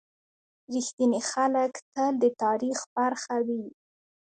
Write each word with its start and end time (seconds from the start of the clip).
•رښتیني 0.73 1.21
خلک 1.31 1.71
تل 1.93 2.13
د 2.23 2.25
تاریخ 2.43 2.77
برخه 2.97 3.35
وي. 3.47 3.63